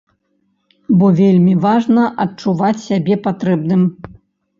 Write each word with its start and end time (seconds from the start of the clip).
Бо 1.01 1.09
вельмі 1.19 1.53
важна 1.65 2.05
адчуваць 2.25 2.81
сябе 2.87 3.19
патрэбным. 3.29 3.83